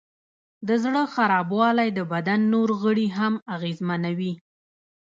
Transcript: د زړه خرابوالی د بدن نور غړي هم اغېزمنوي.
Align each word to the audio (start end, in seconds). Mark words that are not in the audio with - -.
د 0.67 0.69
زړه 0.83 1.01
خرابوالی 1.13 1.89
د 1.93 1.99
بدن 2.11 2.39
نور 2.53 2.69
غړي 2.81 3.07
هم 3.17 3.33
اغېزمنوي. 3.55 4.33